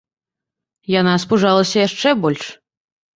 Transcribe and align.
Яна 0.99 1.13
спужалася 1.23 1.77
яшчэ 1.87 2.09
больш. 2.25 2.47